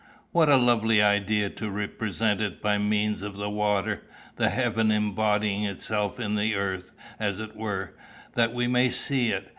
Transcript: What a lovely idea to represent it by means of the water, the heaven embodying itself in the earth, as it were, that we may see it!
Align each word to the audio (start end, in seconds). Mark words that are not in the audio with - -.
What 0.31 0.49
a 0.49 0.55
lovely 0.57 0.99
idea 0.99 1.51
to 1.51 1.69
represent 1.69 2.41
it 2.41 2.59
by 2.59 2.79
means 2.79 3.21
of 3.21 3.35
the 3.37 3.51
water, 3.51 4.01
the 4.35 4.49
heaven 4.49 4.89
embodying 4.89 5.63
itself 5.65 6.19
in 6.19 6.33
the 6.33 6.55
earth, 6.55 6.89
as 7.19 7.39
it 7.39 7.55
were, 7.55 7.93
that 8.33 8.51
we 8.51 8.65
may 8.67 8.89
see 8.89 9.29
it! 9.29 9.49